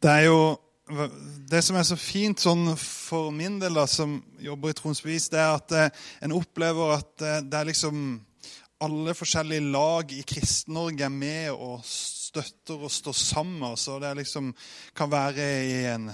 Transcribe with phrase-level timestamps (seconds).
[0.00, 0.56] Det er jo
[1.50, 5.36] det som er så fint sånn for min del, da, som jobber i Troens det
[5.38, 5.90] er at eh,
[6.24, 7.98] en opplever at eh, det er liksom
[8.80, 13.76] alle forskjellige lag i Kristen-Norge er med og støtter og står sammen.
[13.76, 14.54] Så det liksom,
[14.96, 16.08] kan være i en,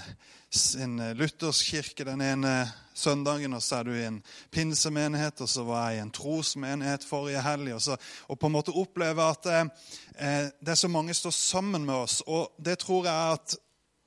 [0.83, 2.57] en luthersk kirke den ene
[2.97, 4.17] søndagen, og så er du i en
[4.51, 7.71] pinsemenighet, og så var jeg i en trosmenighet forrige helg.
[7.77, 7.95] Og, så,
[8.27, 11.95] og på en måte oppleve at eh, det er så mange som står sammen med
[12.03, 12.19] oss.
[12.27, 13.57] Og det tror jeg at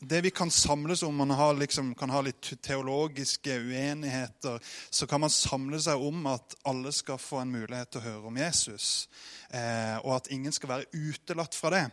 [0.01, 4.61] det vi kan samles om Man liksom, kan ha litt teologiske uenigheter.
[4.90, 8.31] Så kan man samle seg om at alle skal få en mulighet til å høre
[8.31, 9.09] om Jesus.
[9.50, 11.85] Eh, og at ingen skal være utelatt fra det.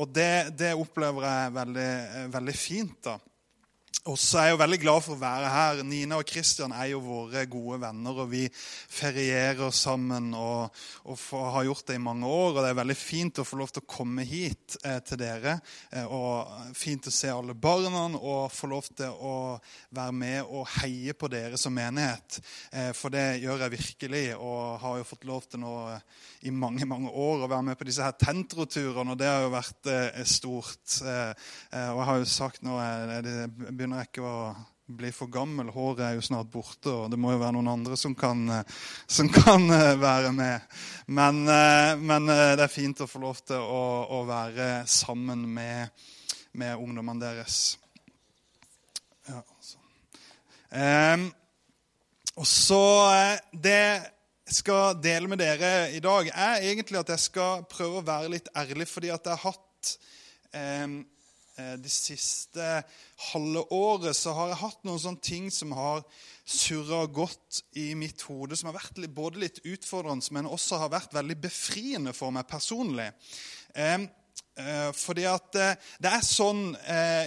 [0.00, 1.90] Og det, det opplever jeg veldig,
[2.32, 2.96] veldig fint.
[3.04, 3.18] da.
[4.08, 5.80] Og så er jeg jo veldig glad for å være her.
[5.84, 10.70] Nina og Kristian er jo våre gode venner, og vi ferierer sammen og,
[11.04, 11.18] og
[11.52, 12.54] har gjort det i mange år.
[12.54, 15.58] Og det er veldig fint å få lov til å komme hit eh, til dere.
[15.92, 19.34] Eh, og fint å se alle barna og få lov til å
[19.92, 22.40] være med og heie på dere som menighet.
[22.72, 26.08] Eh, for det gjør jeg virkelig, og har jo fått lov til nå eh,
[26.48, 29.52] i mange mange år å være med på disse her tentroturene, og det har jo
[29.52, 30.98] vært eh, stort.
[31.04, 31.36] Eh,
[31.92, 32.80] og jeg har jo sagt nå
[33.28, 33.36] det
[33.80, 34.38] begynner jeg ikke å
[34.92, 35.70] bli for gammel.
[35.72, 38.42] Håret er jo snart borte, og det må jo være noen andre som kan,
[39.08, 40.66] som kan eh, være med.
[41.08, 43.84] Men, eh, men, eh, det er fint å få lov til å,
[44.18, 46.04] å være sammen med,
[46.60, 47.62] med ungdommene deres.
[49.30, 49.40] Ja,
[51.14, 51.26] um,
[52.40, 52.82] og så
[53.52, 58.06] Det jeg skal dele med dere i dag, er egentlig at jeg skal prøve å
[58.06, 59.66] være litt ærlig, fordi at jeg har hatt
[60.50, 60.86] Eh,
[61.80, 62.66] det siste
[63.30, 66.04] halve året så har jeg hatt noen sånne ting som har
[66.50, 71.14] surra godt i mitt hode, som har vært både litt utfordrende, men også har vært
[71.14, 73.10] veldig befriende for meg personlig.
[73.74, 74.06] Eh,
[74.58, 76.70] eh, fordi at det er sånn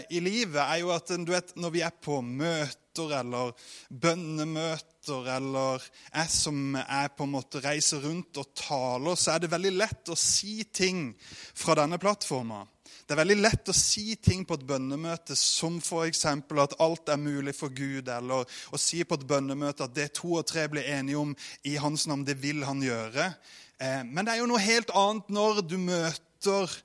[0.09, 3.53] i livet er jo at du vet, når vi er på møter eller
[3.89, 9.51] bønnemøter eller jeg som er på en måte reiser rundt og taler, så er det
[9.51, 12.63] veldig lett å si ting fra denne plattforma.
[13.03, 16.21] Det er veldig lett å si ting på et bønnemøte som f.eks.
[16.25, 20.37] at alt er mulig for Gud, eller å si på et bønnemøte at det to
[20.39, 21.33] og tre blir enige om
[21.67, 23.33] i Hans navn, det vil Han gjøre.
[23.79, 26.77] Eh, men det er jo noe helt annet når du møter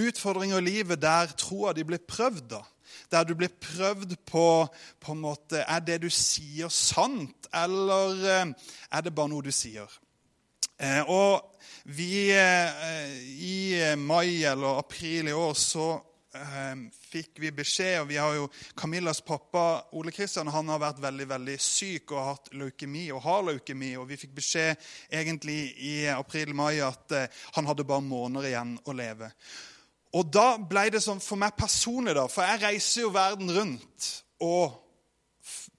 [0.00, 2.48] utfordringer i livet der troa di blir prøvd.
[2.56, 2.62] da.
[3.12, 4.48] Der du blir prøvd på
[5.00, 8.54] på en måte, Er det du sier, sant, eller eh,
[8.92, 9.92] er det bare noe du sier?
[10.78, 11.55] Eh, og
[11.88, 15.92] vi, eh, I mai eller april i år så
[16.34, 16.80] eh,
[17.10, 21.28] fikk vi beskjed og vi har jo Camillas pappa Ole Kristian han har vært veldig
[21.30, 23.92] veldig syk og har hatt leukemi og har leukemi.
[23.96, 24.82] og Vi fikk beskjed
[25.14, 29.30] egentlig i april-mai at eh, han hadde bare måneder igjen å leve.
[30.18, 34.10] Og da ble det sånn for meg personlig, da, for jeg reiser jo verden rundt
[34.42, 34.82] og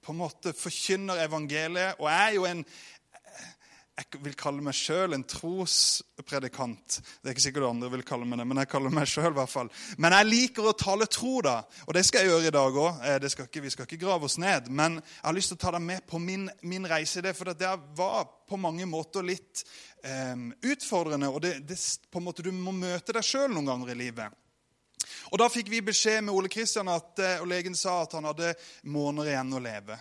[0.08, 2.00] på en måte forkynner evangeliet.
[2.00, 2.62] Og jeg er jo en,
[3.98, 7.00] jeg vil kalle meg sjøl en trospredikant.
[7.18, 9.50] Det er ikke sikkert andre vil kalle meg det, men jeg kaller meg i hvert
[9.50, 9.72] fall.
[9.98, 11.56] Men jeg liker å tale tro, da.
[11.88, 13.00] Og det skal jeg gjøre i dag òg.
[13.10, 14.70] Eh, vi skal ikke grave oss ned.
[14.70, 17.34] Men jeg har lyst til å ta deg med på min, min reise i det.
[17.38, 19.64] For det var på mange måter litt
[20.06, 20.36] eh,
[20.70, 21.32] utfordrende.
[21.34, 21.80] Og det, det,
[22.12, 24.44] på en måte, du må møte deg sjøl noen ganger i livet.
[25.34, 28.54] Og Da fikk vi beskjed med Ole Kristian eh, og legen sa at han hadde
[28.86, 29.98] måneder igjen å leve.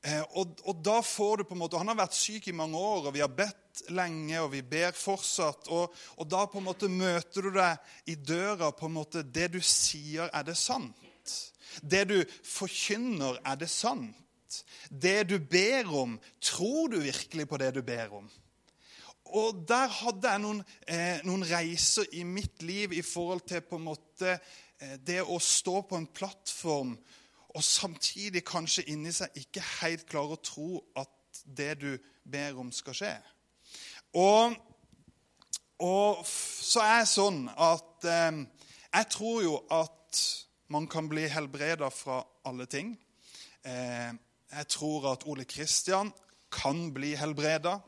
[0.00, 2.78] Eh, og, og, da får du på en måte, Han har vært syk i mange
[2.78, 5.68] år, og vi har bedt lenge, og vi ber fortsatt.
[5.68, 9.50] Og, og da på en måte møter du deg i døra på en måte Det
[9.52, 10.96] du sier, er det sant?
[11.82, 12.18] Det du
[12.48, 14.16] forkynner, er det sant?
[14.90, 18.30] Det du ber om, tror du virkelig på det du ber om?
[19.30, 23.78] Og der hadde jeg noen, eh, noen reiser i mitt liv i forhold til på
[23.78, 26.96] en måte eh, det å stå på en plattform
[27.54, 31.90] og samtidig kanskje inni seg ikke helt klarer å tro at det du
[32.30, 33.12] ber om, skal skje.
[34.18, 34.54] Og,
[35.82, 38.40] og så er det sånn at eh,
[38.90, 40.22] jeg tror jo at
[40.70, 42.94] man kan bli helbreda fra alle ting.
[43.66, 44.10] Eh,
[44.50, 46.12] jeg tror at Ole Kristian
[46.50, 47.78] kan bli helbreda.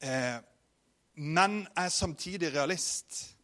[0.00, 0.36] Eh,
[1.14, 3.37] men er samtidig realist.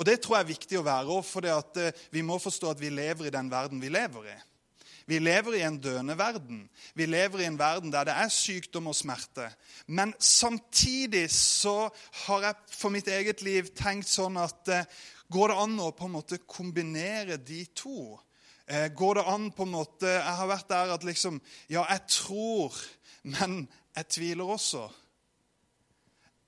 [0.00, 2.78] Og Det tror jeg er viktig å være òg, for eh, vi må forstå at
[2.80, 4.36] vi lever i den verden vi lever i.
[5.10, 6.62] Vi lever i en døende verden.
[6.96, 9.50] Vi lever i en verden der det er sykdom og smerte.
[9.92, 11.90] Men samtidig så
[12.24, 14.88] har jeg for mitt eget liv tenkt sånn at eh,
[15.28, 18.16] går det an å på en måte kombinere de to?
[18.70, 22.06] Eh, går det an på en måte Jeg har vært der at liksom Ja, jeg
[22.08, 22.80] tror,
[23.36, 23.66] men
[23.96, 24.86] jeg tviler også.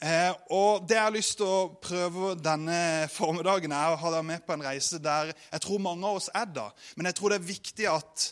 [0.03, 4.25] Eh, og det jeg har lyst til å prøve denne formiddagen, er å ha deg
[4.27, 6.71] med på en reise der jeg tror mange av oss er da.
[6.97, 8.25] Men jeg tror det er viktig at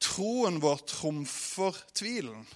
[0.00, 2.46] troen vår trumfer tvilen.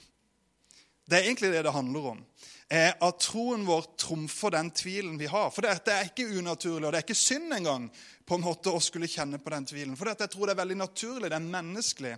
[1.05, 2.25] Det er egentlig det det handler om.
[2.71, 5.49] Eh, at troen vår trumfer den tvilen vi har.
[5.51, 7.89] For dette er ikke unaturlig, og det er ikke synd engang
[8.23, 9.97] på en måte å skulle kjenne på den tvilen.
[9.99, 12.15] For dette, jeg tror det er veldig naturlig, det er menneskelig.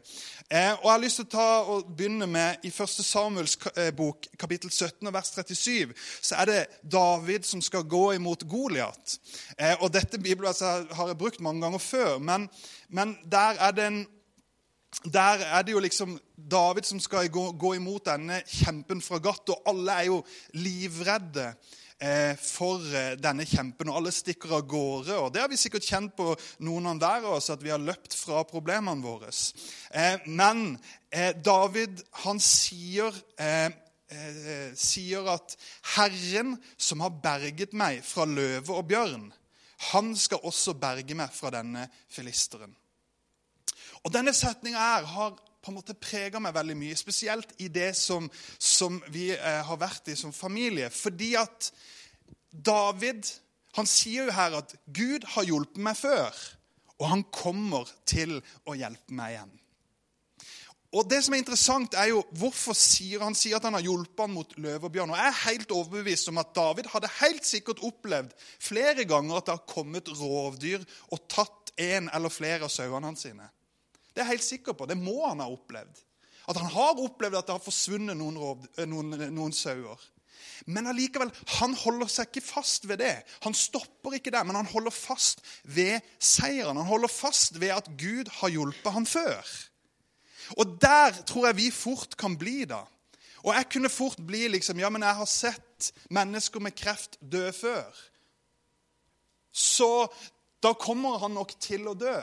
[0.50, 3.00] Eh, og Jeg har lyst til å ta og begynne med i 1.
[3.00, 5.96] Samuels eh, bok, kapittel 17, vers 37.
[6.20, 9.16] Så er det David som skal gå imot Goliat.
[9.80, 12.50] Og dette bibelverset har jeg brukt mange ganger før, men,
[12.92, 14.02] men der er det en
[15.04, 19.48] der er det jo liksom David som skal gå, gå imot denne kjempen fra Gatt,
[19.48, 20.18] og alle er jo
[20.60, 21.46] livredde
[22.02, 25.16] eh, for eh, denne kjempen, og alle stikker av gårde.
[25.16, 26.34] og Det har vi sikkert kjent på
[26.66, 29.32] noen av hver av oss, at vi har løpt fra problemene våre.
[29.90, 30.76] Eh, men
[31.10, 33.70] eh, David han sier, eh,
[34.12, 35.56] eh, sier at
[35.96, 39.32] 'Herren som har berget meg fra løve og bjørn',
[39.92, 42.76] han skal også berge meg fra denne filisteren.
[44.02, 47.92] Og Denne setninga her har på en måte prega meg veldig mye, spesielt i det
[47.94, 48.26] som,
[48.58, 50.90] som vi eh, har vært i som familie.
[50.90, 51.70] Fordi at
[52.50, 53.30] David
[53.78, 56.36] han sier jo her at Gud har hjulpet meg før,
[56.98, 59.54] og han kommer til å hjelpe meg igjen.
[60.92, 64.26] Og det som er interessant er jo hvorfor sier Han sier at han har hjulpet
[64.26, 65.14] han mot løve og bjørn.
[65.14, 69.48] Og Jeg er helt overbevist om at David hadde helt sikkert opplevd flere ganger at
[69.48, 73.48] det har kommet rovdyr og tatt en eller flere av sauene hans sine.
[74.12, 74.86] Det er jeg helt sikker på.
[74.86, 76.02] Det må han ha opplevd.
[76.50, 80.00] At han har opplevd at det har forsvunnet noen, rov, eh, noen, noen sauer.
[80.66, 83.14] Men allikevel, han holder seg ikke fast ved det.
[83.46, 86.78] Han stopper ikke der, men han holder fast ved seieren.
[86.78, 89.52] Han holder fast ved at Gud har hjulpet ham før.
[90.58, 92.82] Og der tror jeg vi fort kan bli, da.
[93.42, 97.48] Og jeg kunne fort bli liksom Ja, men jeg har sett mennesker med kreft dø
[97.54, 97.90] før.
[99.52, 100.06] Så
[100.62, 102.18] da kommer han nok til å dø.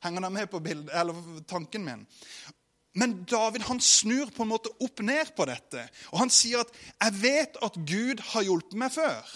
[0.00, 2.06] Henger det med på bildet, eller tanken min?
[2.98, 5.84] Men David han snur på en måte opp ned på dette.
[6.10, 9.30] Og Han sier at 'jeg vet at Gud har hjulpet meg før',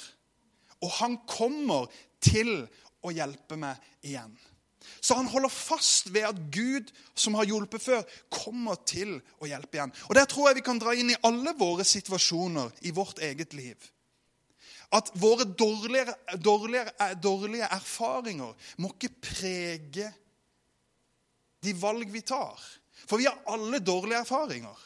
[0.82, 1.86] og han kommer
[2.20, 2.68] til
[3.02, 4.38] å hjelpe meg igjen.
[5.00, 9.78] Så han holder fast ved at Gud, som har hjulpet før, kommer til å hjelpe
[9.78, 9.92] igjen.
[10.08, 13.54] Og Der tror jeg vi kan dra inn i alle våre situasjoner i vårt eget
[13.54, 13.76] liv.
[14.92, 16.84] At våre dårlige, dårlige,
[17.22, 20.12] dårlige erfaringer må ikke prege
[21.64, 22.60] de valg vi tar.
[23.08, 24.82] For vi har alle dårlige erfaringer.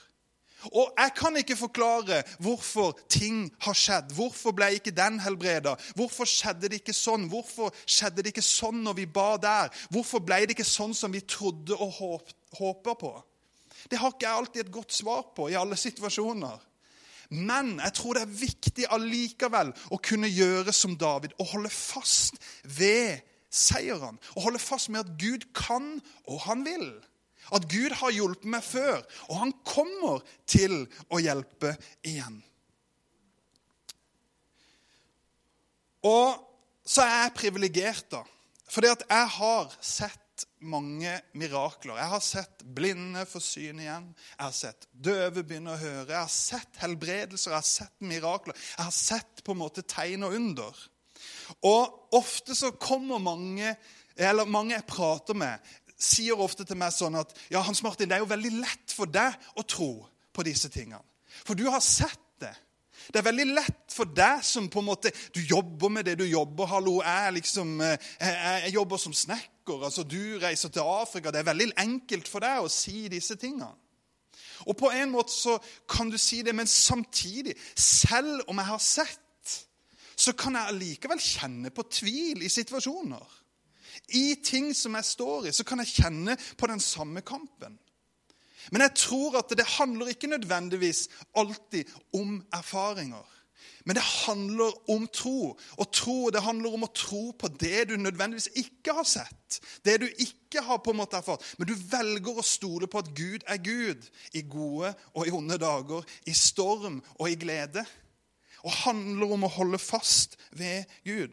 [0.74, 4.10] Og jeg kan ikke forklare hvorfor ting har skjedd.
[4.16, 5.76] Hvorfor ble ikke den helbreda?
[5.94, 7.28] Hvorfor skjedde det ikke sånn?
[7.30, 9.70] Hvorfor skjedde det ikke sånn når vi ba der?
[9.94, 11.94] Hvorfor ble det ikke sånn som vi trodde og
[12.58, 13.12] håpa på?
[13.88, 16.58] Det har ikke jeg alltid et godt svar på i alle situasjoner.
[17.38, 22.40] Men jeg tror det er viktig allikevel å kunne gjøre som David og holde fast
[22.64, 24.18] ved seieren.
[24.36, 25.96] Og holde fast med at Gud kan,
[26.28, 26.90] og han vil.
[27.54, 31.72] At Gud har hjulpet meg før, og han kommer til å hjelpe
[32.06, 32.42] igjen.
[36.06, 36.44] Og
[36.88, 38.22] så er jeg privilegert, da.
[38.68, 41.96] Fordi jeg har sett mange mirakler.
[41.98, 44.10] Jeg har sett blinde få syn igjen.
[44.36, 46.12] Jeg har sett døve begynne å høre.
[46.12, 48.58] Jeg har sett helbredelser, jeg har sett mirakler.
[48.76, 50.84] Jeg har sett på en måte tegn og under.
[51.66, 53.74] Og ofte så kommer mange
[54.18, 55.62] eller mange jeg prater med,
[55.98, 59.10] sier ofte til meg sånn at ja, Hans Martin, det er jo veldig lett for
[59.10, 59.92] deg å tro
[60.34, 61.02] på disse tingene.
[61.46, 62.54] For du har sett det.
[63.08, 66.24] Det er veldig lett for deg som på en måte Du jobber med det du
[66.26, 66.66] jobber.
[66.70, 69.84] Hallo, jeg, liksom, eh, jeg, jeg jobber som snekker.
[69.84, 71.30] altså Du reiser til Afrika.
[71.30, 73.70] Det er veldig enkelt for deg å si disse tingene.
[74.66, 75.56] Og på en måte så
[75.88, 79.27] kan du si det, men samtidig, selv om jeg har sett
[80.18, 83.36] så kan jeg allikevel kjenne på tvil i situasjoner.
[84.18, 87.78] I ting som jeg står i, så kan jeg kjenne på den samme kampen.
[88.72, 91.06] Men jeg tror at det handler ikke nødvendigvis
[91.38, 93.24] alltid om erfaringer.
[93.86, 95.54] Men det handler om tro.
[95.80, 99.60] Og tro, det handler om å tro på det du nødvendigvis ikke har sett.
[99.86, 101.46] Det du ikke har på en måte erfart.
[101.56, 104.04] Men du velger å stole på at Gud er Gud
[104.36, 107.86] i gode og i onde dager, i storm og i glede
[108.68, 111.32] og handler om å holde fast ved Gud.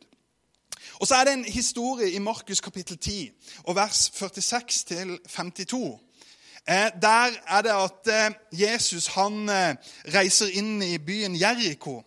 [0.99, 3.31] Og Så er det en historie i Markus kapittel 10
[3.67, 5.99] og vers 46 52.
[6.67, 9.75] Eh, der er det at eh, Jesus han eh,
[10.15, 12.01] reiser inn i byen Jeriko.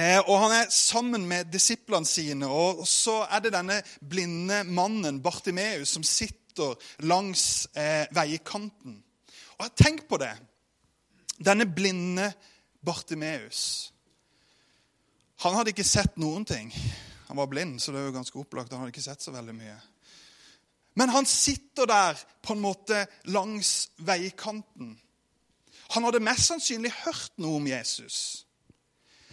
[0.00, 2.46] Og Han er sammen med disiplene sine.
[2.46, 7.66] og Så er det denne blinde mannen Bartimeus som sitter langs
[8.14, 9.02] veikanten.
[9.58, 10.30] Og Tenk på det.
[11.44, 12.32] Denne blinde
[12.86, 13.89] Bartimeus
[15.40, 16.68] Han hadde ikke sett noen ting.
[17.30, 18.72] Han var blind, så det er jo ganske opplagt.
[18.72, 19.78] Han hadde ikke sett så veldig mye.
[20.98, 24.96] Men han sitter der på en måte langs veikanten.
[25.94, 28.46] Han hadde mest sannsynlig hørt noe om Jesus.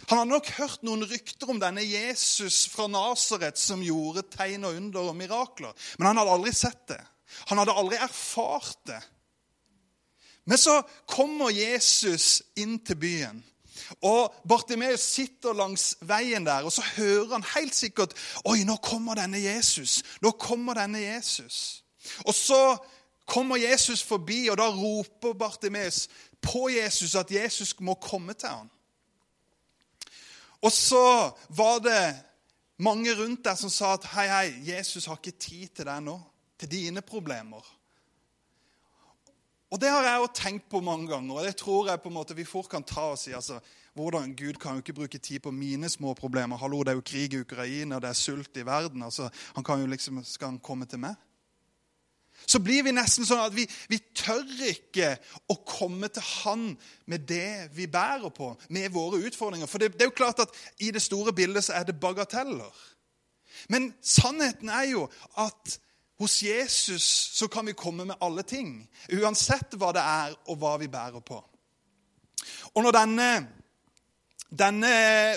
[0.08, 4.78] Han hadde nok hørt noen rykter om denne Jesus fra Nasaret som gjorde tegn og
[4.78, 5.74] under og mirakler.
[5.98, 7.02] Men han hadde aldri sett det.
[7.50, 9.02] Han hadde aldri erfart det.
[10.48, 10.78] Men så
[11.10, 13.42] kommer Jesus inn til byen.
[14.02, 19.18] Og Bartimeus sitter langs veien der, og så hører han helt sikkert Oi, nå kommer
[19.18, 20.02] denne Jesus.
[20.22, 21.84] Nå kommer denne Jesus.
[22.24, 22.76] Og så
[23.28, 26.06] kommer Jesus forbi, og da roper Bartimeus
[26.40, 28.70] på Jesus at Jesus må komme til ham.
[30.62, 32.16] Og så var det
[32.78, 36.16] mange rundt der som sa at hei, hei, Jesus har ikke tid til deg nå,
[36.58, 37.77] til dine problemer.
[39.70, 42.16] Og Det har jeg jo tenkt på mange ganger, og det tror jeg på en
[42.16, 43.32] måte vi fort kan ta og si.
[43.32, 43.60] altså,
[43.94, 46.56] hvordan Gud kan jo ikke bruke tid på mine små problemer.
[46.56, 49.02] Hallo, Det er jo krig i Ukraina, det er sult i verden.
[49.02, 51.14] altså, han kan jo liksom, Skal han komme til meg?
[52.46, 55.16] Så blir vi nesten sånn at vi, vi tør ikke
[55.50, 59.66] å komme til Han med det vi bærer på, med våre utfordringer.
[59.66, 62.72] For det, det er jo klart at i det store bildet så er det bagateller.
[63.68, 65.80] Men sannheten er jo at
[66.18, 67.04] hos Jesus
[67.38, 68.80] så kan vi komme med alle ting.
[69.14, 71.38] Uansett hva det er, og hva vi bærer på.
[72.74, 73.28] Og når denne,
[74.50, 74.90] denne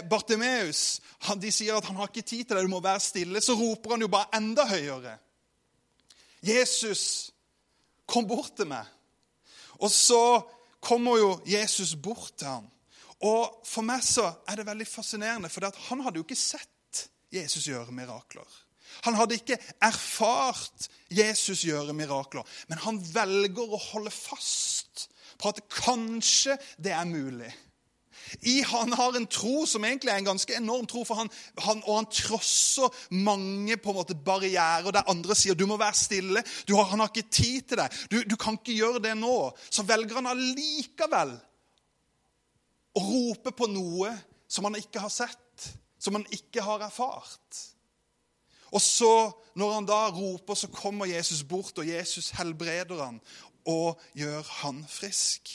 [0.10, 1.02] Bartimeus
[1.38, 3.94] de sier at han har ikke tid til det, du må være stille, så roper
[3.96, 5.20] han jo bare enda høyere.
[6.42, 7.30] Jesus,
[8.10, 8.88] kom bort til meg.
[9.82, 10.42] Og så
[10.82, 12.66] kommer jo Jesus bort til ham.
[13.22, 17.70] Og For meg så er det veldig fascinerende, for han hadde jo ikke sett Jesus
[17.70, 18.50] gjøre mirakler.
[19.08, 25.08] Han hadde ikke erfart Jesus gjøre mirakler, men han velger å holde fast
[25.42, 27.52] på at kanskje det er mulig.
[28.48, 31.30] I Han har en tro som egentlig er en ganske enorm tro, for han,
[31.66, 36.00] han, og han trosser mange på en måte barrierer der andre sier du må være
[36.00, 39.36] stille, har, han har ikke tid til deg, du, du kan ikke gjøre det nå.
[39.70, 41.36] Så velger han allikevel
[42.96, 44.14] å rope på noe
[44.52, 45.70] som han ikke har sett,
[46.02, 47.62] som han ikke har erfart.
[48.72, 53.20] Og så, når han da roper, så kommer Jesus bort, og Jesus helbreder han
[53.66, 55.52] og gjør han frisk.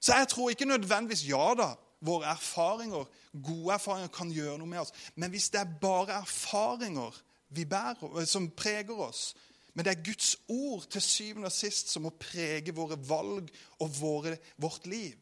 [0.00, 3.04] Så jeg tror ikke nødvendigvis ja da, våre erfaringer,
[3.44, 4.94] gode erfaringer kan gjøre noe med oss.
[5.14, 7.14] Men hvis det er bare erfaringer
[7.48, 9.34] vi bærer, som preger oss,
[9.74, 13.92] men det er Guds ord til syvende og sist som må prege våre valg og
[14.00, 15.18] våre, vårt liv.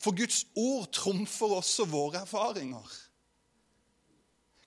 [0.00, 2.84] For Guds ord trumfer også våre erfaringer.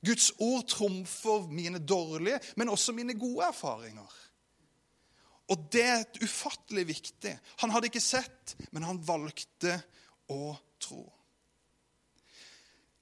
[0.06, 4.16] Guds ord trumfer mine dårlige, men også mine gode erfaringer.
[5.50, 7.40] Og det er ufattelig viktig.
[7.60, 9.80] Han hadde ikke sett, men han valgte
[10.30, 11.04] å tro.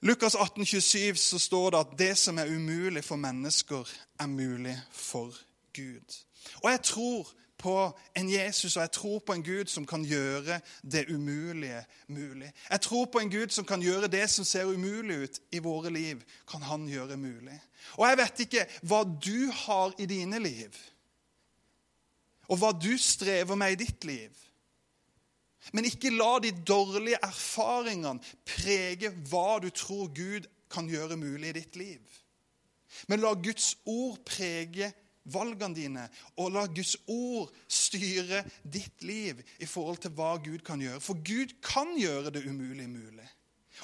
[0.01, 3.89] Lukas 18, 27 så står det at det som er umulig for mennesker,
[4.19, 5.33] er mulig for
[5.73, 6.17] Gud.
[6.63, 10.59] Og jeg tror på en Jesus og jeg tror på en Gud som kan gjøre
[10.81, 12.51] det umulige mulig.
[12.69, 15.89] Jeg tror på en Gud som kan gjøre det som ser umulig ut i våre
[15.93, 17.57] liv, kan han gjøre mulig.
[17.97, 20.75] Og jeg vet ikke hva du har i dine liv,
[22.47, 24.43] og hva du strever med i ditt liv.
[25.73, 31.57] Men ikke la de dårlige erfaringene prege hva du tror Gud kan gjøre mulig i
[31.59, 31.99] ditt liv.
[33.07, 34.93] Men la Guds ord prege
[35.33, 36.05] valgene dine,
[36.37, 41.01] og la Guds ord styre ditt liv i forhold til hva Gud kan gjøre.
[41.03, 43.27] For Gud kan gjøre det umulig mulig.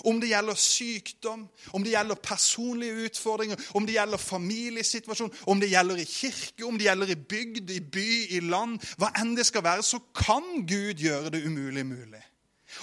[0.10, 5.70] Om det gjelder sykdom, om det gjelder personlige utfordringer, om det gjelder familiesituasjon, om det
[5.70, 8.08] gjelder i kirke, om det gjelder i bygd, i by,
[8.38, 12.24] i land Hva enn det skal være, så kan Gud gjøre det umulig mulig.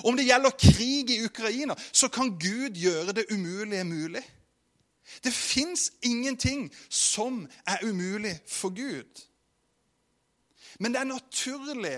[0.07, 4.23] Om det gjelder krig i Ukraina, så kan Gud gjøre det umulige mulig.
[5.25, 9.27] Det fins ingenting som er umulig for Gud.
[10.79, 11.97] Men det er naturlig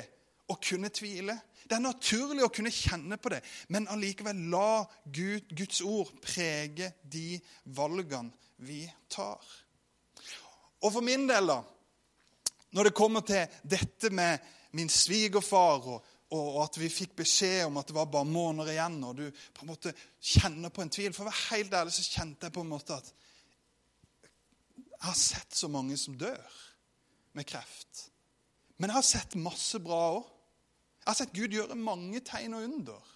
[0.50, 1.37] å kunne tvile.
[1.69, 3.40] Det er naturlig å kunne kjenne på det,
[3.73, 8.33] men allikevel la Gud, Guds ord prege de valgene
[8.66, 9.40] vi tar.
[10.83, 11.61] Og for min del, da,
[12.75, 14.42] når det kommer til dette med
[14.76, 18.99] min svigerfar og og at vi fikk beskjed om at det var bare måneder igjen,
[19.05, 21.12] og du på en måte kjenner på en tvil.
[21.12, 23.12] For å være helt ærlig så kjente jeg på en måte at
[25.03, 26.59] jeg har sett så mange som dør
[27.37, 28.07] med kreft.
[28.79, 30.29] Men jeg har sett masse bra òg.
[31.03, 33.09] Jeg har sett Gud gjøre mange tegn og under.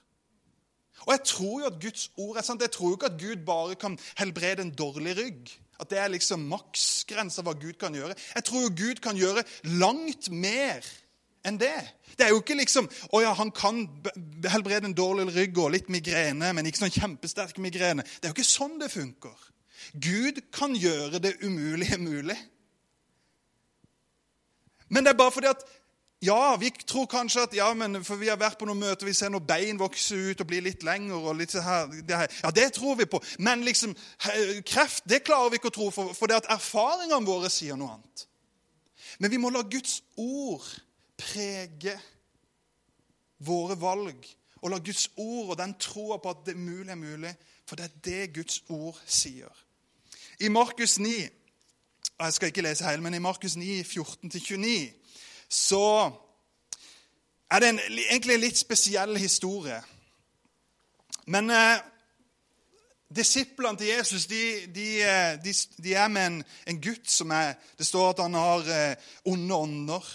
[1.05, 2.65] Og jeg tror jo at Guds ord er sant.
[2.65, 5.55] Jeg tror jo ikke at Gud bare kan helbrede en dårlig rygg.
[5.79, 8.17] At det er liksom maksgrensa hva Gud kan gjøre.
[8.35, 9.45] Jeg tror jo Gud kan gjøre
[9.77, 10.83] langt mer
[11.47, 11.77] enn det.
[12.17, 13.83] Det er jo ikke liksom Å ja, han kan
[14.49, 18.05] helbrede en dårlig rygg og litt migrene, men ikke sånn kjempesterk migrene.
[18.05, 19.37] Det er jo ikke sånn det funker.
[19.93, 22.39] Gud kan gjøre det umulige mulig.
[24.89, 25.65] Men det er bare fordi at
[26.25, 29.13] ja, vi tror kanskje at ja, men for vi har vært på noen møter, vi
[29.15, 31.19] ser noen bein vokse ut og bli litt lengre.
[31.19, 32.39] og litt her, det her.
[32.43, 33.21] Ja, det tror vi på.
[33.39, 33.93] Men liksom,
[34.65, 37.99] kreft det klarer vi ikke å tro, for, for det at erfaringene våre sier noe
[37.99, 38.25] annet.
[39.21, 40.65] Men vi må la Guds ord
[41.19, 41.95] prege
[43.39, 44.27] våre valg.
[44.63, 47.35] Og la Guds ord og den troa på at det mulig, er mulig.
[47.67, 49.53] For det er det Guds ord sier.
[50.41, 51.29] I Markus 9
[52.19, 54.69] og Jeg skal ikke lese hele, men i Markus 9, 14-29
[55.49, 56.11] så
[57.51, 57.81] er det en,
[58.11, 59.77] egentlig en litt spesiell historie.
[61.27, 61.79] Men eh,
[63.17, 64.43] disiplene til Jesus de,
[64.75, 68.35] de, eh, de, de er med en, en, gutt som er Det står at han
[68.35, 70.09] har eh, onde ånder.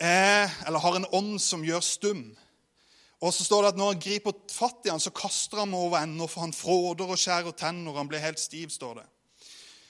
[0.00, 2.24] Eh, eller har en ånd som gjør stum.
[3.24, 6.02] Og så står det at Når han griper fatt i han, så kaster han over
[6.02, 8.68] ende, for han fråder og skjærer tenner, han blir helt stiv.
[8.70, 9.06] står det.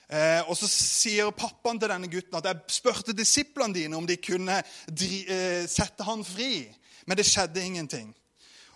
[0.09, 4.17] Eh, og Så sier pappaen til denne gutten at jeg spurte disiplene dine om de
[4.17, 6.69] kunne eh, sette han fri,
[7.07, 8.15] men det skjedde ingenting.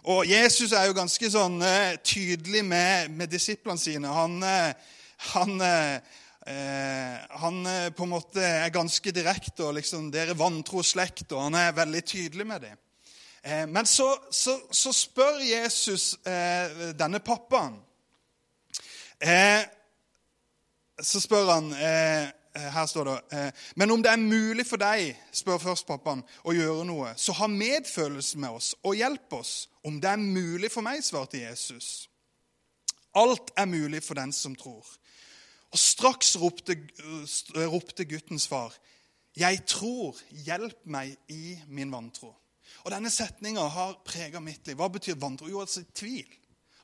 [0.08, 4.08] Og Jesus er jo ganske sånn eh, tydelig med, med disiplene sine.
[4.08, 4.72] Han, eh,
[5.34, 5.60] han,
[6.48, 9.68] eh, han eh, på en måte er ganske direkte.
[9.68, 12.76] og liksom, Dere vantro slekt, og han er veldig tydelig med det.
[13.68, 16.16] men så, så, så, spør Jesus
[16.98, 17.76] denne pappaen
[19.22, 19.62] eh,
[21.02, 24.80] så spør han eh, eh, Her står det eh, Men om det er mulig for
[24.80, 29.68] deg, spør først pappaen, å gjøre noe, så ha medfølelse med oss og hjelp oss.
[29.86, 32.08] Om det er mulig for meg, svarte Jesus.
[33.16, 34.84] Alt er mulig for den som tror.
[35.70, 36.76] Og straks ropte,
[37.54, 38.74] ropte guttens far,
[39.36, 42.34] 'Jeg tror, hjelp meg i min vantro'.
[42.84, 44.76] Og Denne setninga har prega mitt liv.
[44.76, 45.48] Hva betyr vantro?
[45.48, 46.26] Jo, altså tvil.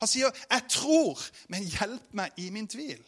[0.00, 3.02] Han sier, 'Jeg tror, men hjelp meg i min tvil'.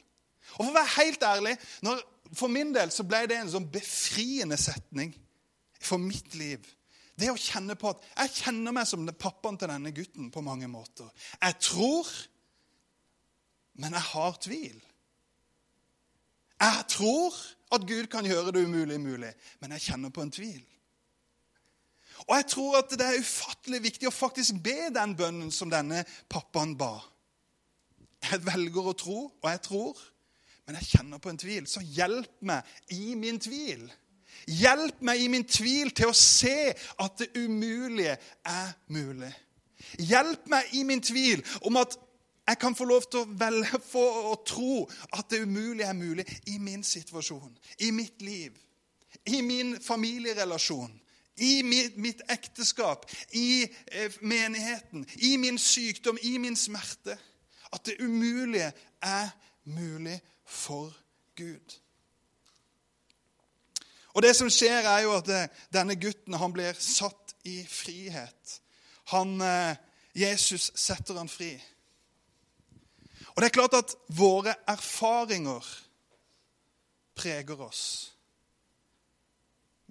[0.59, 2.03] Og For å være helt ærlig, når,
[2.33, 5.15] for min del så ble det en sånn befriende setning
[5.81, 6.67] for mitt liv.
[7.19, 10.69] Det å kjenne på at jeg kjenner meg som pappaen til denne gutten på mange
[10.69, 11.09] måter.
[11.43, 12.11] Jeg tror,
[13.75, 14.83] men jeg har tvil.
[16.61, 17.37] Jeg tror
[17.75, 20.63] at Gud kan gjøre det umulig mulig, men jeg kjenner på en tvil.
[22.27, 26.05] Og jeg tror at det er ufattelig viktig å faktisk be den bønnen som denne
[26.33, 26.95] pappaen ba.
[28.25, 30.01] Jeg velger å tro, og jeg tror
[30.67, 31.67] men jeg kjenner på en tvil.
[31.71, 33.87] Så hjelp meg i min tvil.
[34.51, 38.17] Hjelp meg i min tvil til å se at det umulige
[38.47, 39.31] er mulig.
[40.03, 41.95] Hjelp meg i min tvil om at
[42.47, 46.27] jeg kan få lov til å velge for å tro at det umulige er mulig
[46.47, 48.55] i min situasjon, i mitt liv,
[49.27, 50.93] i min familierelasjon,
[51.37, 57.19] i mitt, mitt ekteskap, i eh, menigheten, i min sykdom, i min smerte.
[57.73, 58.71] At det umulige
[59.03, 59.29] er
[59.65, 60.95] mulig for
[61.37, 61.75] Gud.
[64.15, 68.61] Og Det som skjer, er jo at eh, denne gutten han blir satt i frihet.
[69.13, 69.77] Han, eh,
[70.15, 71.53] Jesus setter han fri.
[73.37, 75.67] Og det er klart at våre erfaringer
[77.17, 77.83] preger oss.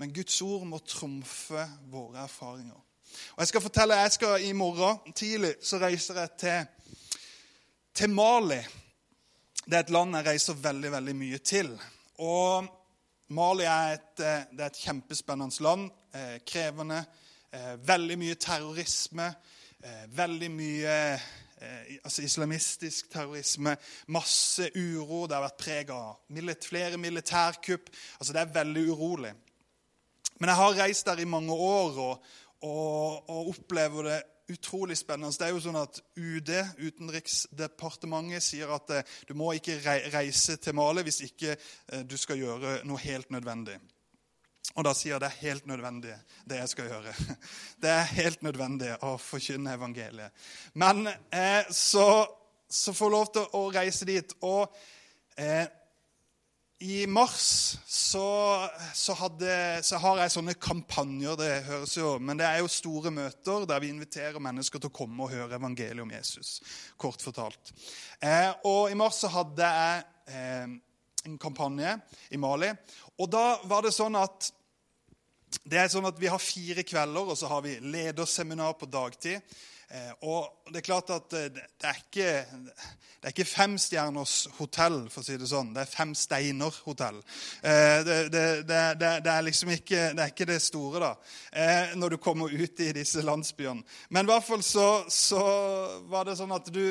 [0.01, 2.79] Men Guds ord må trumfe våre erfaringer.
[3.36, 6.65] Og jeg skal fortelle, jeg skal I morgen tidlig så reiser jeg til,
[7.93, 8.60] til Mali.
[9.62, 11.69] Det er et land jeg reiser veldig veldig mye til.
[12.25, 12.65] Og
[13.38, 15.91] Mali er et, eh, er et kjempespennende land.
[16.13, 17.05] Eh, krevende.
[17.53, 19.34] Eh, veldig mye terrorisme.
[20.17, 20.93] Veldig mye
[22.04, 23.75] altså islamistisk terrorisme.
[24.08, 25.25] Masse uro.
[25.28, 27.89] Det har vært preg av flere militærkupp.
[28.19, 29.34] Altså Det er veldig urolig.
[30.39, 32.23] Men jeg har reist der i mange år og,
[32.62, 35.34] og, og opplever det utrolig spennende.
[35.34, 39.80] Det er jo sånn at UD, Utenriksdepartementet, sier at eh, du må ikke
[40.13, 43.80] reise til Mali hvis ikke eh, du skal gjøre noe helt nødvendig.
[44.73, 46.15] Og da sier det er helt nødvendig,
[46.49, 47.13] det jeg skal gjøre.
[47.84, 50.34] Det er helt nødvendig å forkynne evangeliet.
[50.73, 52.25] Men eh, så,
[52.69, 54.34] så får jeg lov til å reise dit.
[54.47, 54.71] Og
[55.38, 55.67] eh,
[56.86, 59.51] i mars så, så, hadde,
[59.86, 61.38] så, har jeg sånne kampanjer.
[61.39, 64.97] det høres jo, Men det er jo store møter der vi inviterer mennesker til å
[64.97, 66.60] komme og høre evangeliet om Jesus.
[66.97, 67.71] kort fortalt.
[68.19, 70.04] Eh, og I mars så hadde jeg
[70.36, 70.75] eh,
[71.25, 71.95] en kampanje
[72.29, 72.69] i Mali.
[73.19, 74.51] Og da var det sånn at
[75.63, 79.39] det er sånn at Vi har fire kvelder, og så har vi lederseminar på dagtid.
[79.89, 82.29] Eh, og det er klart at eh, det er ikke,
[83.21, 85.73] det er ikke femstjerners hotell, for å si det sånn.
[85.75, 87.19] Det er Fem Steiner-hotell.
[87.61, 91.11] Eh, det, det, det, det, er liksom ikke det, er ikke det store, da,
[91.99, 93.85] når du kommer ut i disse landsbyene.
[94.09, 95.43] Men i hvert fall så, så
[96.09, 96.81] var det sånn at du,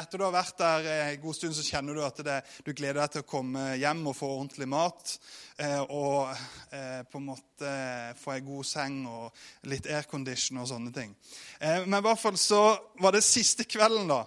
[0.00, 3.16] etter du har vært der en god stund, så kjenner du at du gleder deg
[3.16, 5.16] til å komme hjem og få ordentlig mat.
[5.94, 6.30] Og
[7.12, 7.72] på en måte
[8.18, 11.12] få ei god seng og litt aircondition og sånne ting.
[11.60, 12.62] Men i hvert fall så
[13.00, 14.24] var det siste kvelden, da.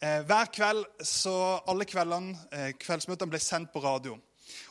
[0.00, 4.18] Eh, hver kveld, så Alle kveldene, eh, kveldsmøtene ble sendt på radio.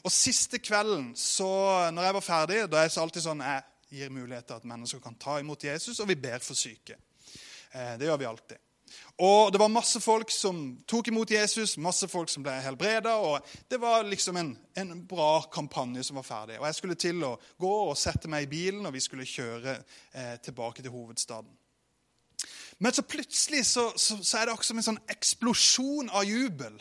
[0.03, 4.09] Og siste kvelden, så når jeg var ferdig, da er det alltid sånn jeg gir
[4.09, 6.97] mulighet til at mennesker kan ta imot Jesus, og vi ber for syke.
[7.73, 8.57] Eh, det gjør vi alltid.
[9.17, 13.15] Og Det var masse folk som tok imot Jesus, masse folk som ble helbreda.
[13.17, 16.59] og Det var liksom en, en, bra kampanje som var ferdig.
[16.59, 19.77] Og Jeg skulle til å gå og sette meg i bilen, og vi skulle kjøre
[20.13, 21.49] eh, tilbake til hovedstaden.
[22.79, 26.77] Men så plutselig så, så, så er det akkurat som en sånn eksplosjon av jubel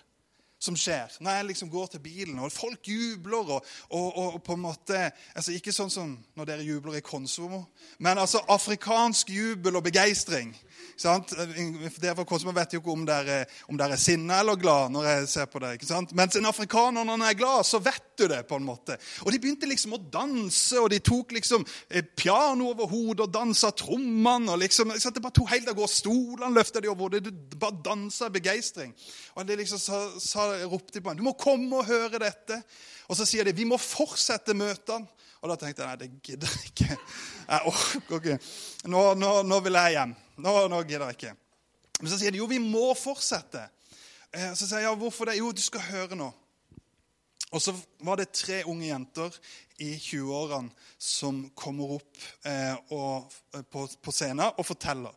[0.66, 3.52] som skjer når jeg liksom går til bilen, og folk jubler.
[3.56, 5.02] og, og, og på en måte,
[5.36, 7.66] altså Ikke sånn som når dere jubler i Konsumo,
[7.98, 10.54] men altså afrikansk jubel og begeistring.
[10.96, 11.34] Sant?
[11.36, 15.10] Dere fra Konsumo vet jo ikke om dere, om dere er sinna eller glad når
[15.10, 15.76] jeg ser på det.
[16.16, 18.42] Mens en afrikaner når han er glad, så vet du det.
[18.48, 18.96] på en måte.
[19.24, 23.32] Og De begynte liksom å danse, og de tok liksom eh, piano over hodet og
[23.32, 24.52] dansa trommene.
[24.52, 25.92] og liksom, Det bare tok helt av gårde.
[25.92, 27.24] Stolene løfta de over hodet.
[27.24, 28.94] De bare dansa begeistring.
[29.34, 32.62] Og de liksom sa, sa, ropte på ham, 'Du må komme og høre dette.'
[33.08, 35.06] Og så sier de 'Vi må fortsette møtene'.
[35.42, 36.96] Og da tenkte jeg nei, det gidder jeg ikke.
[37.46, 38.38] Jeg orker ikke.
[38.90, 40.14] Nå, nå, nå vil jeg hjem.
[40.42, 41.34] Nå, nå gidder jeg ikke.
[42.00, 43.62] Men så sier de jo, vi må fortsette.
[44.32, 45.38] Eh, så sier jeg ja, hvorfor det?
[45.38, 46.32] Jo, du skal høre nå.
[47.56, 47.72] Og så
[48.04, 49.36] var det tre unge jenter
[49.80, 50.68] i 20-årene
[51.00, 55.14] som kommer opp eh, og, eh, på, på, scenen og forteller.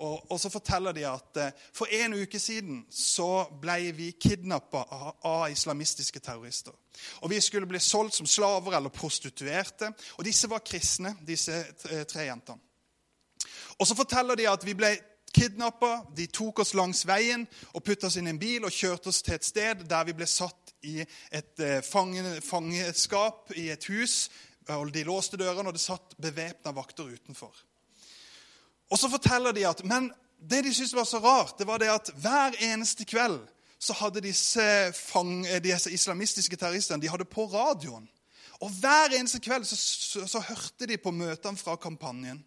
[0.00, 4.86] Og, og, så forteller de at eh, for en uke siden så ble vi kidnappa
[4.88, 6.72] av, av, islamistiske terrorister.
[7.20, 9.92] Og Vi skulle bli solgt som slaver eller prostituerte.
[10.16, 11.60] Og disse var kristne, disse
[12.08, 12.60] tre, jentene.
[13.80, 14.94] Og så forteller de at vi ble
[15.32, 16.06] kidnappa.
[16.16, 19.22] De tok oss langs veien og putta oss inn i en bil og kjørte oss
[19.24, 24.30] til et sted der vi ble satt i et eh, fangeskap i et hus.
[24.68, 27.54] og De låste dørene, og det satt bevæpna vakter utenfor.
[28.90, 30.12] Og så forteller de at Men
[30.50, 33.40] det de syntes var så rart, det var det at hver eneste kveld
[33.78, 34.62] så hadde disse,
[34.94, 38.08] fang, disse islamistiske terroristene de hadde på radioen.
[38.62, 42.44] Og hver eneste kveld så, så, så hørte de på møtene fra kampanjen.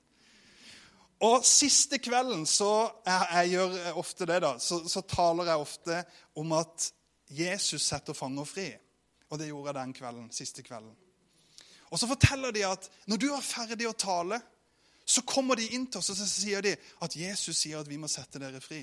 [1.23, 6.01] Og siste kvelden så jeg, jeg gjør ofte det da, så, så taler jeg ofte
[6.36, 6.89] om at
[7.32, 8.67] Jesus setter fanger fri.
[9.32, 10.91] Og det gjorde jeg den kvelden, siste kvelden.
[11.89, 14.41] Og så forteller de at når du er ferdig å tale,
[15.06, 16.73] så kommer de inn til oss og så sier de
[17.06, 18.82] at Jesus sier at vi må sette dere fri.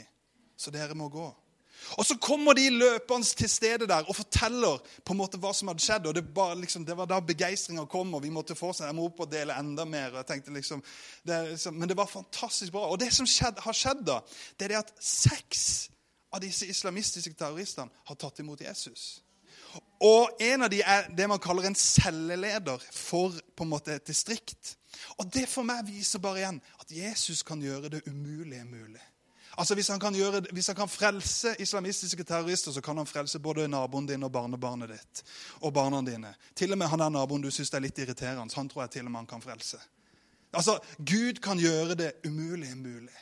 [0.56, 1.26] Så dere må gå.
[1.98, 5.70] Og så kommer de løpende til stedet der og forteller på en måte hva som
[5.70, 6.06] hadde skjedd.
[6.06, 8.90] og Det, bare, liksom, det var da begeistringa kom, og vi måtte fortsette.
[8.90, 10.10] Jeg må opp og dele enda mer.
[10.12, 10.82] og jeg tenkte liksom,
[11.22, 12.86] det, liksom, Men det var fantastisk bra.
[12.88, 14.20] Og det som skjedd, har skjedd, da,
[14.58, 15.90] det er det at seks
[16.32, 19.22] av disse islamistiske terroristene har tatt imot Jesus.
[20.02, 24.08] Og en av de er det man kaller en celleleder for på en måte et
[24.08, 24.76] distrikt.
[25.18, 29.02] Og det for meg viser bare igjen at Jesus kan gjøre det umulige mulig.
[29.56, 33.38] Altså hvis han, kan gjøre, hvis han kan frelse islamistiske terrorister, så kan han frelse
[33.38, 35.24] både naboen din og barnebarnet ditt.
[35.60, 36.34] Og barna dine.
[36.56, 39.04] Til og med han der naboen du syns er litt irriterende, han tror jeg til
[39.04, 39.80] og med han kan frelse.
[40.52, 43.20] Altså, Gud kan gjøre det umulige mulig.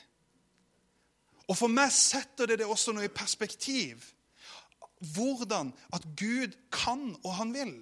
[1.50, 4.04] Og For meg setter det det også noe i perspektiv.
[5.14, 7.74] Hvordan at Gud kan og han vil.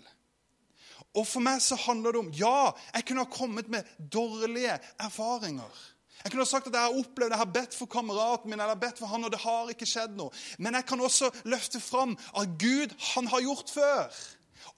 [1.17, 5.85] Og For meg så handler det om ja, jeg kunne ha kommet med dårlige erfaringer.
[6.25, 8.99] Jeg kunne sagt at jeg har opplevd, jeg har bedt for kameraten min, eller bedt
[8.99, 10.35] for han, og det har ikke skjedd noe.
[10.59, 14.23] Men jeg kan også løfte fram at Gud han har gjort før,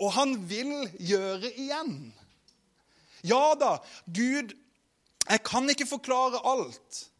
[0.01, 1.95] og han vil gjøre igjen.
[3.27, 4.57] Ja da, Gud
[5.29, 7.11] Jeg kan ikke forklare alt.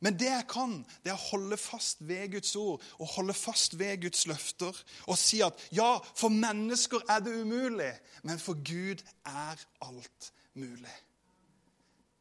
[0.00, 3.74] Men det jeg kan, det er å holde fast ved Guds ord og holde fast
[3.80, 4.78] ved Guds løfter.
[5.10, 7.90] Og si at ja, for mennesker er det umulig,
[8.22, 10.94] men for Gud er alt mulig.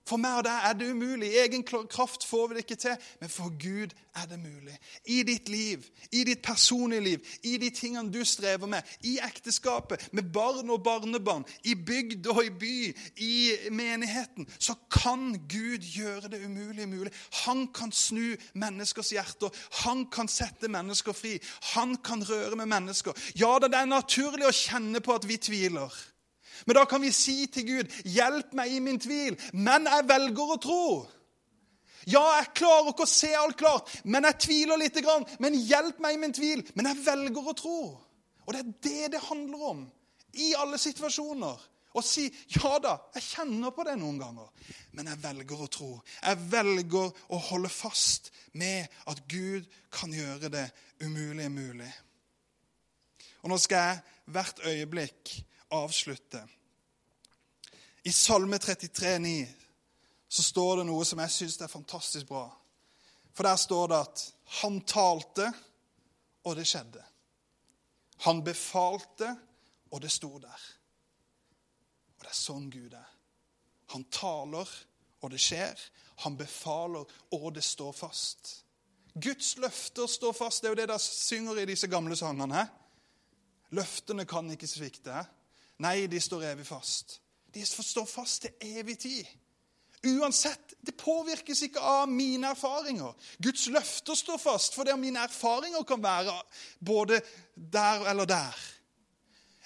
[0.08, 1.30] For meg og deg er det umulig.
[1.34, 2.96] I egen kraft får vi det ikke til.
[3.20, 4.78] Men for Gud er det mulig.
[5.06, 10.08] I ditt liv, i ditt personlige liv, i de tingene du strever med, i ekteskapet,
[10.13, 12.78] med barn og barnebarn, i bygd og i by,
[13.24, 13.36] i
[13.72, 17.13] menigheten, så kan Gud gjøre det umulige mulig.
[17.46, 19.54] Han kan snu menneskers hjerter.
[19.84, 21.38] Han kan sette mennesker fri.
[21.76, 23.17] Han kan røre med mennesker.
[23.36, 25.93] Ja det er naturlig å kjenne på at vi tviler.
[26.65, 30.56] Men da kan vi si til Gud, 'Hjelp meg i min tvil', men jeg velger
[30.56, 31.08] å tro.
[32.08, 35.26] Ja, jeg klarer ikke å se alt klart, men jeg tviler lite grann.
[35.43, 36.63] Men hjelp meg i min tvil.
[36.76, 37.80] Men jeg velger å tro.
[38.48, 39.82] Og det er det det handler om
[40.39, 41.65] i alle situasjoner.
[41.98, 44.50] Å si ja da, jeg kjenner på det noen ganger,
[44.93, 45.89] men jeg velger å tro.
[46.22, 50.67] Jeg velger å holde fast med at Gud kan gjøre det
[51.02, 51.89] umulige mulig.
[53.41, 55.34] Og nå skal jeg hvert øyeblikk
[55.69, 56.43] avslutte.
[58.03, 59.47] I Salme 33, 33,9
[60.27, 62.45] så står det noe som jeg syns er fantastisk bra.
[63.36, 64.23] For der står det at
[64.62, 65.51] han talte,
[66.47, 67.03] og det skjedde.
[68.27, 69.30] Han befalte,
[69.91, 70.63] og det sto der.
[72.17, 73.12] Og det er sånn Gud er.
[73.93, 74.71] Han taler,
[75.21, 75.80] og det skjer.
[76.25, 78.53] Han befaler, og det står fast.
[79.13, 80.62] Guds løfter står fast.
[80.62, 82.65] Det er jo det de synger i disse gamle sangene.
[83.75, 85.23] Løftene kan ikke svikte.
[85.80, 87.20] Nei, de står evig fast.
[87.54, 89.26] De står fast til evig tid.
[90.06, 93.16] Uansett, Det påvirkes ikke av mine erfaringer.
[93.44, 96.36] Guds løfter står fast, for det mine erfaringer kan være
[96.80, 97.22] både
[97.56, 98.56] der eller der.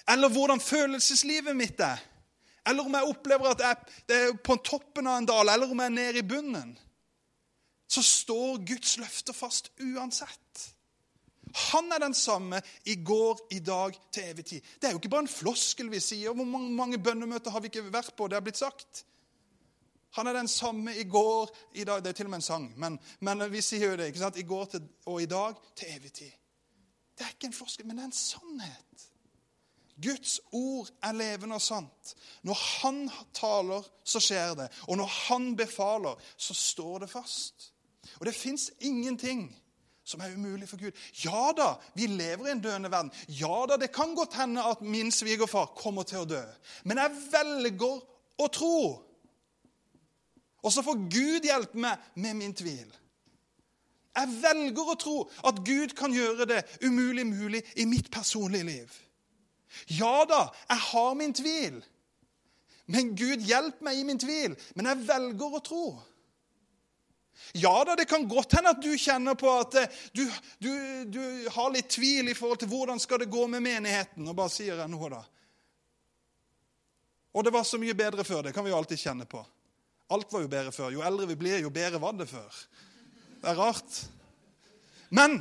[0.08, 2.00] Eller hvordan følelseslivet mitt er.
[2.66, 3.76] Eller om jeg opplever at jeg
[4.16, 6.78] er på toppen av en dal, eller om jeg er nede i bunnen.
[7.88, 10.68] Så står Guds løfter fast uansett.
[11.54, 14.60] Han er den samme i går, i dag, til evig tid.
[14.80, 16.32] Det er jo ikke bare en floskel vi sier.
[16.32, 18.28] Hvor mange, mange bønnemøter har vi ikke vært på?
[18.28, 19.04] Det har blitt sagt.
[20.12, 22.72] Han er den samme i går, i dag Det er til og med en sang,
[22.76, 24.06] men, men vi sier jo det.
[24.06, 24.36] ikke sant?
[24.36, 26.32] I går til, og i dag til evig tid.
[27.18, 29.08] Det er ikke en floskel, men det er en sannhet.
[30.02, 32.14] Guds ord er levende og sant.
[32.42, 34.68] Når han taler, så skjer det.
[34.88, 37.72] Og når han befaler, så står det fast.
[38.20, 39.46] Og det fins ingenting
[40.04, 40.96] som er umulig for Gud.
[41.24, 43.12] Ja da, vi lever i en døende verden.
[43.28, 46.42] Ja da, det kan godt hende at min svigerfar kommer til å dø.
[46.84, 48.02] Men jeg velger
[48.42, 48.80] å tro.
[50.62, 52.90] Og så får Gud hjelpe meg med min tvil.
[54.12, 55.16] Jeg velger å tro
[55.48, 59.00] at Gud kan gjøre det umulig mulig i mitt personlige liv.
[59.88, 61.80] Ja da, jeg har min tvil.
[62.92, 64.56] Men Gud hjelper meg i min tvil.
[64.76, 65.84] Men jeg velger å tro.
[67.58, 70.24] Ja da, det kan godt hende at du kjenner på at eh, du,
[70.62, 70.72] du,
[71.12, 74.28] du har litt tvil i forhold til hvordan skal det gå med menigheten.
[74.28, 75.22] Og bare sier NH, da.
[77.32, 78.46] Og det var så mye bedre før.
[78.46, 79.42] Det kan vi jo alltid kjenne på.
[80.12, 80.92] Alt var jo bedre før.
[80.92, 82.62] Jo eldre vi blir, jo bedre var det før.
[83.42, 84.00] Det er rart.
[85.12, 85.40] Men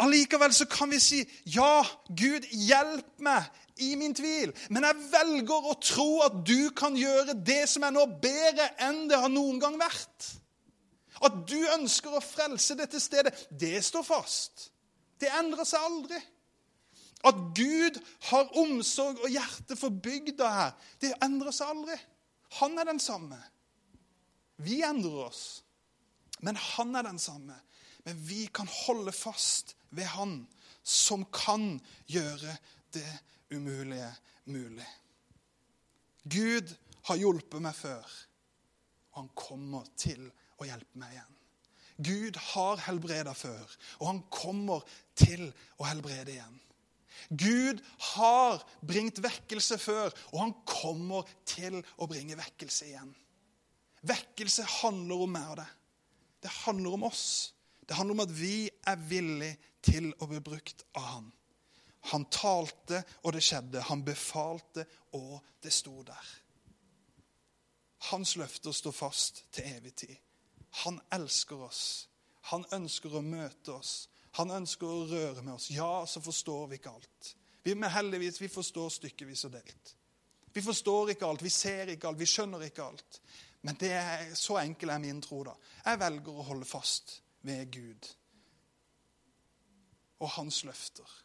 [0.00, 3.48] allikevel så kan vi si ja, Gud, hjelp meg
[3.84, 4.52] i min tvil.
[4.72, 9.06] Men jeg velger å tro at du kan gjøre det som er nå, bedre enn
[9.10, 10.32] det har noen gang vært.
[11.24, 14.68] At du ønsker å frelse dette stedet, det står fast.
[15.20, 16.20] Det endrer seg aldri.
[17.26, 17.96] At Gud
[18.28, 21.96] har omsorg og hjerte for bygda her, det endrer seg aldri.
[22.60, 23.38] Han er den samme.
[24.62, 25.44] Vi endrer oss,
[26.44, 27.56] men han er den samme.
[28.06, 30.38] Men vi kan holde fast ved han
[30.86, 32.54] som kan gjøre
[32.94, 33.08] det
[33.50, 34.12] umulige
[34.44, 34.86] mulig.
[36.22, 36.70] Gud
[37.08, 38.06] har hjulpet meg før,
[39.10, 40.28] og han kommer til
[40.60, 41.32] å hjelpe meg igjen.
[41.96, 44.84] Gud har helbreda før, og han kommer
[45.16, 45.48] til
[45.80, 46.58] å helbrede igjen.
[47.30, 47.80] Gud
[48.12, 53.14] har bringt vekkelse før, og han kommer til å bringe vekkelse igjen.
[54.06, 55.72] Vekkelse handler om meg og deg.
[56.44, 57.26] Det handler om oss.
[57.88, 61.32] Det handler om at vi er villige til å bli brukt av han.
[62.12, 63.82] Han talte, og det skjedde.
[63.88, 64.84] Han befalte,
[65.18, 66.28] og det sto der.
[68.12, 70.16] Hans løfter står fast til evig tid.
[70.84, 72.08] Han elsker oss.
[72.52, 74.08] Han ønsker å møte oss.
[74.36, 75.70] Han ønsker å røre med oss.
[75.72, 77.30] Ja, så forstår vi ikke alt.
[77.64, 79.94] Vi er heldigvis vi forstår stykkevis og delt.
[80.52, 83.20] Vi forstår ikke alt, vi ser ikke alt, vi skjønner ikke alt.
[83.66, 85.42] Men det er, så enkel er min tro.
[85.44, 85.56] da.
[85.84, 88.08] Jeg velger å holde fast ved Gud
[90.20, 91.16] og hans løfter.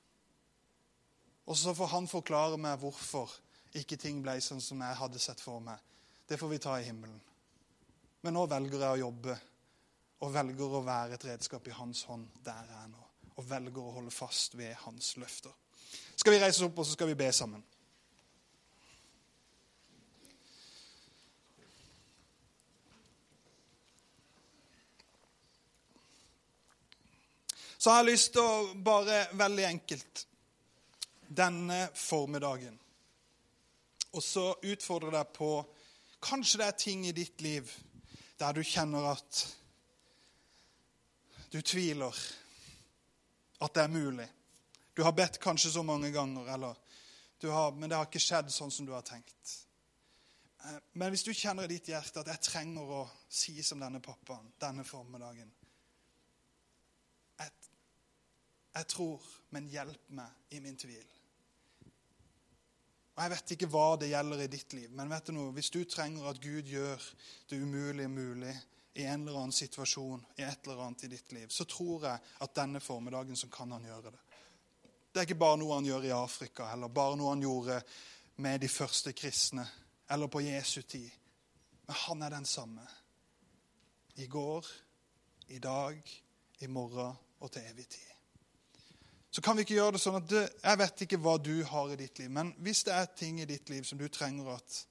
[1.46, 3.32] Og så får han forklare meg hvorfor
[3.78, 5.80] ikke ting ble sånn som jeg hadde sett for meg.
[6.28, 7.22] Det får vi ta i himmelen.
[8.22, 9.38] Men nå velger jeg å jobbe
[10.22, 13.06] og velger å være et redskap i hans hånd der jeg er nå.
[13.42, 15.54] Og velger å holde fast ved hans løfter.
[16.16, 17.64] Skal vi reise oss opp, og så skal vi be sammen.
[27.82, 30.28] Så jeg har jeg lyst til å bare veldig enkelt
[31.34, 32.76] denne formiddagen
[34.12, 35.54] og så utfordre deg på
[36.22, 37.72] Kanskje det er ting i ditt liv
[38.42, 39.42] der du kjenner at
[41.52, 42.16] du tviler
[43.62, 44.28] at det er mulig.
[44.98, 46.78] Du har bedt kanskje så mange ganger, eller
[47.44, 49.54] har, men det har ikke skjedd sånn som du har tenkt.
[50.66, 54.02] Eh, men hvis du kjenner i ditt hjerte at jeg trenger å si som denne
[54.04, 55.50] pappaen denne formiddagen
[57.42, 57.54] jeg,
[58.76, 61.08] jeg tror, men hjelp meg i min tvil.
[63.16, 65.52] Og Jeg vet ikke hva det gjelder i ditt liv, men vet du noe?
[65.56, 67.08] hvis du trenger at Gud gjør
[67.50, 68.54] det umulige mulig
[68.96, 72.20] i en eller annen situasjon, i et eller annet i ditt liv, så tror jeg
[72.44, 74.22] at denne formiddagen så kan han gjøre det.
[75.12, 77.82] Det er ikke bare noe han gjør i Afrika, eller bare noe han gjorde
[78.44, 79.66] med de første kristne
[80.12, 81.10] eller på Jesu tid.
[81.88, 82.88] Men han er den samme.
[84.16, 84.68] I går,
[85.48, 86.00] i dag,
[86.60, 88.11] i morgen og til evig tid.
[89.32, 91.94] Så kan vi ikke gjøre det sånn at det, Jeg vet ikke hva du har
[91.94, 94.84] i ditt liv, men hvis det er ting i ditt liv som du trenger at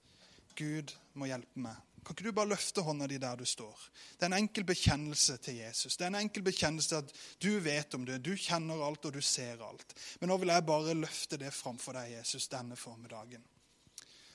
[0.57, 3.77] Gud må hjelpe med, kan ikke du bare løfte hånda di der du står?
[4.17, 5.99] Det er en enkel bekjennelse til Jesus.
[6.01, 7.13] Det er en enkel bekjennelse at
[7.45, 9.93] du vet om det, du kjenner alt og du ser alt.
[10.21, 13.45] Men nå vil jeg bare løfte det framfor deg, Jesus, denne formiddagen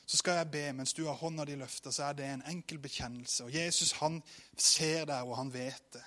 [0.05, 2.77] så skal jeg be mens du har hånda di løfta, så er det en enkel
[2.81, 3.47] bekjennelse.
[3.47, 4.19] Og Jesus han
[4.53, 6.03] ser deg, og han vet det.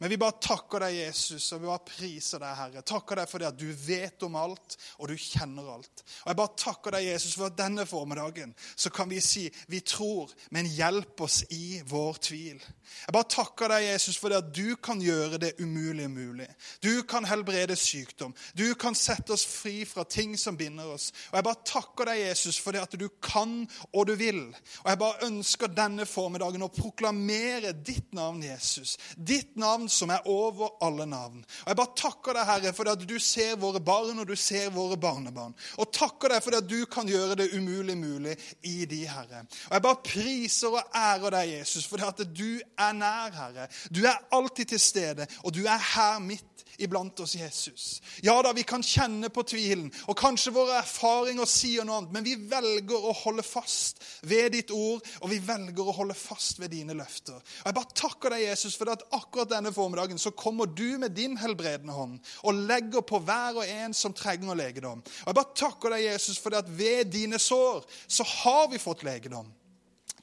[0.00, 2.82] Men vi bare takker deg, Jesus, og vi bare priser deg, Herre.
[2.88, 6.04] Takker deg for det at du vet om alt, og du kjenner alt.
[6.22, 9.82] Og jeg bare takker deg, Jesus, for at denne formiddagen så kan vi si vi
[9.84, 12.62] tror, men hjelp oss i vår tvil.
[13.04, 16.48] Jeg bare takker deg, Jesus, for det at du kan gjøre det umulige mulig.
[16.80, 18.32] Du kan helbrede sykdom.
[18.56, 21.10] Du kan sette oss fri fra ting som binder oss.
[21.28, 23.52] Og jeg bare takker deg, Jesus, for det at du kan
[23.92, 24.46] og du vil.
[24.80, 28.96] Og jeg bare ønsker denne formiddagen å proklamere ditt navn, Jesus.
[29.20, 31.42] Ditt navn som er over alle navn.
[31.62, 34.70] Og Jeg bare takker deg, Herre, for at du ser våre barn og du ser
[34.74, 35.54] våre barnebarn.
[35.78, 39.44] Og takker deg for at du kan gjøre det umulig mulig i de, Herre.
[39.68, 43.68] Og Jeg bare priser og ærer deg, Jesus, for at du er nær, Herre.
[43.90, 48.02] Du er alltid til stede, og du er her midt iblant oss, Jesus.
[48.22, 52.26] Ja da, vi kan kjenne på tvilen, og kanskje våre erfaringer sier noe annet, men
[52.26, 56.74] vi velger å holde fast ved ditt ord, og vi velger å holde fast ved
[56.74, 57.38] dine løfter.
[57.38, 61.16] Og Jeg bare takker deg, Jesus, for at akkurat denne formiddagen så kommer du med
[61.16, 65.00] din helbredende hånd og legger på hver og en som trenger legedom.
[65.02, 69.04] Og Jeg bare takker deg, Jesus, for at ved dine sår så har vi fått
[69.06, 69.48] legedom.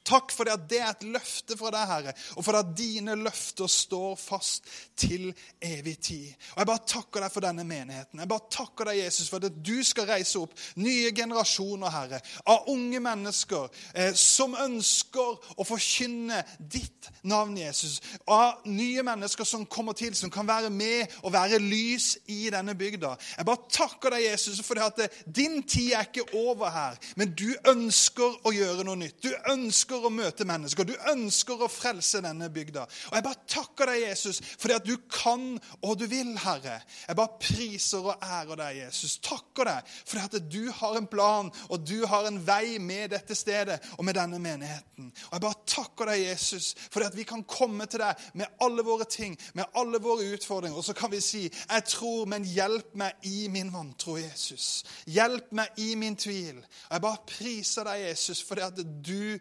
[0.08, 3.16] Takk for det at det er et løfte fra deg, Herre, og for at dine
[3.18, 5.28] løfter står fast til
[5.60, 6.28] evig tid.
[6.54, 8.22] Og Jeg bare takker deg for denne menigheten.
[8.22, 12.70] Jeg bare takker deg, Jesus, for at du skal reise opp nye generasjoner, Herre, av
[12.72, 17.98] unge mennesker eh, som ønsker å forkynne ditt navn, Jesus.
[18.24, 22.74] Av nye mennesker som kommer til, som kan være med og være lys i denne
[22.78, 23.14] bygda.
[23.36, 27.50] Jeg bare takker deg, Jesus, for at din tid er ikke over her, men du
[27.68, 29.20] ønsker å gjøre noe nytt.
[29.24, 30.86] Du ønsker ønsker å møte mennesker.
[30.86, 32.86] Du ønsker å frelse denne bygda.
[33.10, 36.80] Og Jeg bare takker deg, Jesus, fordi at du kan og du vil, Herre.
[37.06, 39.18] Jeg bare priser og ærer deg, Jesus.
[39.18, 43.34] Takker deg fordi at du har en plan og du har en vei med dette
[43.34, 45.10] stedet og med denne menigheten.
[45.28, 48.84] Og Jeg bare takker deg, Jesus, fordi at vi kan komme til deg med alle
[48.86, 50.78] våre ting, med alle våre utfordringer.
[50.78, 55.52] Og så kan vi si, 'Jeg tror, men hjelp meg i min vantro, Jesus.' Hjelp
[55.52, 56.58] meg i min tvil.
[56.58, 59.38] Og Jeg bare priser deg, Jesus, fordi at du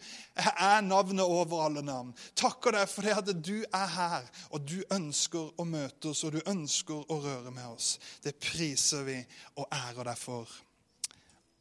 [0.55, 2.13] er navnet over alle navn.
[2.35, 6.37] Takker deg for det at du er her, og du ønsker å møte oss, og
[6.37, 7.95] du ønsker å røre med oss.
[8.23, 9.17] Det priser vi
[9.57, 10.51] og ærer deg for.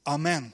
[0.06, 0.52] Amen.